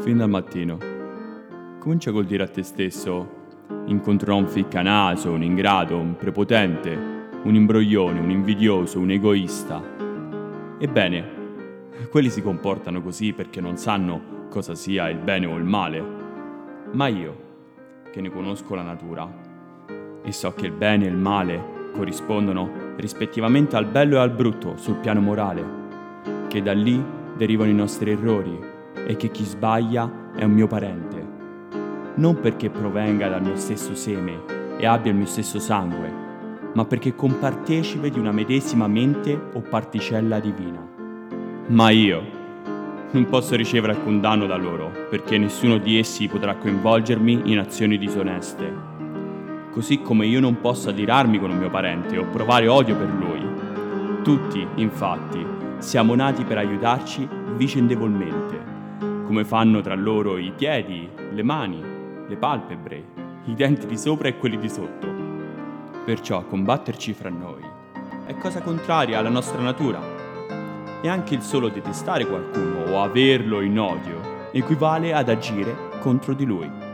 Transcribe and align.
fin 0.00 0.16
dal 0.16 0.30
mattino. 0.30 0.78
Comincia 1.78 2.10
col 2.10 2.24
dire 2.24 2.44
a 2.44 2.48
te 2.48 2.62
stesso: 2.62 3.38
incontrerò 3.86 4.36
un 4.36 4.48
ficcanaso, 4.48 5.30
un 5.30 5.42
ingrato, 5.42 5.96
un 5.96 6.16
prepotente, 6.16 7.28
un 7.42 7.54
imbroglione, 7.54 8.18
un 8.18 8.30
invidioso, 8.30 8.98
un 8.98 9.10
egoista. 9.10 9.82
Ebbene, 10.78 11.38
quelli 12.10 12.30
si 12.30 12.42
comportano 12.42 13.02
così 13.02 13.32
perché 13.32 13.60
non 13.60 13.76
sanno 13.76 14.46
cosa 14.48 14.74
sia 14.74 15.08
il 15.10 15.18
bene 15.18 15.46
o 15.46 15.56
il 15.56 15.64
male. 15.64 16.02
Ma 16.92 17.06
io, 17.08 17.48
che 18.10 18.20
ne 18.20 18.30
conosco 18.30 18.74
la 18.74 18.82
natura, 18.82 19.30
e 20.22 20.32
so 20.32 20.52
che 20.54 20.66
il 20.66 20.72
bene 20.72 21.04
e 21.04 21.08
il 21.08 21.16
male 21.16 21.78
corrispondono 21.92 22.94
rispettivamente 22.96 23.76
al 23.76 23.86
bello 23.86 24.16
e 24.16 24.20
al 24.20 24.30
brutto 24.30 24.76
sul 24.76 24.96
piano 24.96 25.20
morale, 25.20 25.64
che 26.48 26.62
da 26.62 26.72
lì 26.72 27.02
derivano 27.36 27.70
i 27.70 27.74
nostri 27.74 28.10
errori 28.10 28.78
e 29.06 29.16
che 29.16 29.30
chi 29.30 29.44
sbaglia 29.44 30.30
è 30.34 30.44
un 30.44 30.52
mio 30.52 30.66
parente, 30.66 31.26
non 32.16 32.38
perché 32.40 32.70
provenga 32.70 33.28
dal 33.28 33.42
mio 33.42 33.56
stesso 33.56 33.94
seme 33.94 34.42
e 34.76 34.86
abbia 34.86 35.10
il 35.10 35.16
mio 35.16 35.26
stesso 35.26 35.58
sangue, 35.58 36.12
ma 36.74 36.84
perché 36.84 37.14
compartecipe 37.14 38.10
di 38.10 38.18
una 38.18 38.32
medesima 38.32 38.86
mente 38.86 39.38
o 39.54 39.60
particella 39.60 40.38
divina. 40.40 40.86
Ma 41.68 41.90
io 41.90 42.38
non 43.12 43.26
posso 43.26 43.56
ricevere 43.56 43.94
alcun 43.94 44.20
danno 44.20 44.46
da 44.46 44.56
loro, 44.56 44.90
perché 45.08 45.38
nessuno 45.38 45.78
di 45.78 45.98
essi 45.98 46.28
potrà 46.28 46.56
coinvolgermi 46.56 47.42
in 47.44 47.58
azioni 47.58 47.98
disoneste 47.98 48.90
così 49.70 50.00
come 50.02 50.26
io 50.26 50.40
non 50.40 50.60
posso 50.60 50.88
adirarmi 50.90 51.38
con 51.38 51.50
un 51.50 51.58
mio 51.58 51.70
parente 51.70 52.18
o 52.18 52.24
provare 52.24 52.68
odio 52.68 52.96
per 52.96 53.08
lui. 53.08 54.22
Tutti, 54.22 54.66
infatti, 54.76 55.44
siamo 55.78 56.14
nati 56.14 56.44
per 56.44 56.58
aiutarci 56.58 57.26
vicendevolmente, 57.56 58.78
come 59.30 59.44
fanno 59.44 59.80
tra 59.80 59.94
loro 59.94 60.38
i 60.38 60.50
piedi, 60.50 61.08
le 61.30 61.42
mani, 61.44 61.80
le 62.26 62.36
palpebre, 62.36 63.04
i 63.44 63.54
denti 63.54 63.86
di 63.86 63.96
sopra 63.96 64.26
e 64.26 64.36
quelli 64.36 64.58
di 64.58 64.68
sotto. 64.68 65.06
Perciò 66.04 66.44
combatterci 66.44 67.12
fra 67.12 67.28
noi 67.28 67.62
è 68.26 68.34
cosa 68.34 68.60
contraria 68.60 69.20
alla 69.20 69.28
nostra 69.28 69.62
natura. 69.62 70.00
E 71.00 71.08
anche 71.08 71.34
il 71.34 71.42
solo 71.42 71.68
detestare 71.68 72.26
qualcuno 72.26 72.90
o 72.90 73.02
averlo 73.04 73.60
in 73.60 73.78
odio 73.78 74.48
equivale 74.50 75.14
ad 75.14 75.28
agire 75.28 75.76
contro 76.00 76.34
di 76.34 76.44
lui. 76.44 76.89